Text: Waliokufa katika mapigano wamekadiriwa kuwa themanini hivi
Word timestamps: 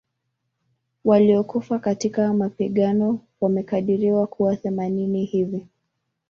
Waliokufa 1.05 1.79
katika 1.79 2.33
mapigano 2.33 3.19
wamekadiriwa 3.41 4.27
kuwa 4.27 4.55
themanini 4.55 5.25
hivi 5.25 5.67